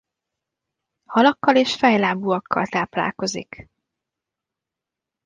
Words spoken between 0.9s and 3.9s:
Halakkal és fejlábúakkal táplálkozik.